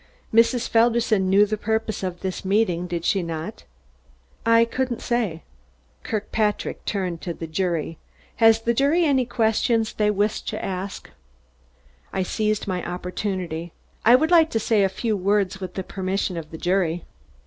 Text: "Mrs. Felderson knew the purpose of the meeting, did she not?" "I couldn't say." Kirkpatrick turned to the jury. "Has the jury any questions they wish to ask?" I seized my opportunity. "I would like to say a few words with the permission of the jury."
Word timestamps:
"Mrs. 0.33 0.67
Felderson 0.67 1.29
knew 1.29 1.45
the 1.45 1.59
purpose 1.59 2.01
of 2.01 2.21
the 2.21 2.41
meeting, 2.43 2.87
did 2.87 3.05
she 3.05 3.21
not?" 3.21 3.65
"I 4.47 4.65
couldn't 4.65 4.99
say." 5.03 5.43
Kirkpatrick 6.01 6.85
turned 6.85 7.21
to 7.21 7.35
the 7.35 7.45
jury. 7.45 7.99
"Has 8.37 8.61
the 8.61 8.73
jury 8.73 9.05
any 9.05 9.27
questions 9.27 9.93
they 9.93 10.09
wish 10.09 10.41
to 10.45 10.65
ask?" 10.65 11.11
I 12.11 12.23
seized 12.23 12.67
my 12.67 12.83
opportunity. 12.83 13.73
"I 14.03 14.15
would 14.15 14.31
like 14.31 14.49
to 14.49 14.59
say 14.59 14.83
a 14.83 14.89
few 14.89 15.15
words 15.15 15.61
with 15.61 15.75
the 15.75 15.83
permission 15.83 16.35
of 16.35 16.49
the 16.49 16.57
jury." 16.57 17.05